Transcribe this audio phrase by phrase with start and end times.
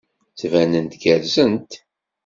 [0.31, 1.71] Ttbanent gerrzent.